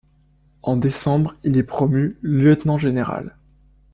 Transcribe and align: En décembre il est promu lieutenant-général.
En 0.63 0.77
décembre 0.77 1.35
il 1.43 1.57
est 1.57 1.61
promu 1.63 2.17
lieutenant-général. 2.23 3.37